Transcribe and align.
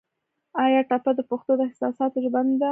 آیا 0.63 0.81
ټپه 0.89 1.11
د 1.15 1.19
پښتو 1.29 1.51
د 1.57 1.61
احساساتو 1.69 2.17
ژبه 2.23 2.39
نه 2.47 2.55
ده؟ 2.61 2.69